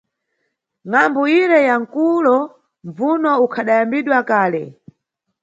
[0.89, 2.35] Ngʼambu ire ya mkulo
[2.87, 4.63] mbvuno ukhadayambidwa kale.